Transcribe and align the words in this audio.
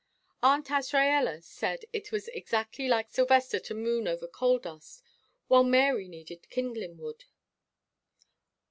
Aunt 0.41 0.65
Azraella 0.69 1.43
said 1.43 1.85
"it 1.93 2.11
was 2.11 2.27
exactly 2.29 2.87
like 2.87 3.11
Sylvester 3.11 3.59
to 3.59 3.75
moon 3.75 4.07
over 4.07 4.27
coal 4.27 4.57
dust 4.57 5.03
while 5.47 5.63
Mary 5.63 6.07
needed 6.07 6.49
kindling 6.49 6.97
wood." 6.97 7.25